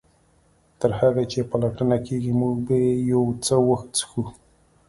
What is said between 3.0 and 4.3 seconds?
یو څه وڅښو